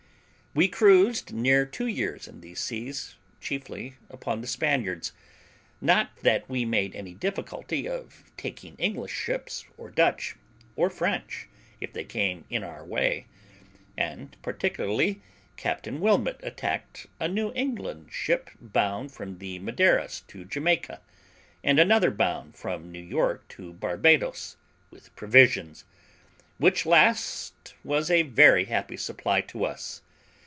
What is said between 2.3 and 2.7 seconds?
those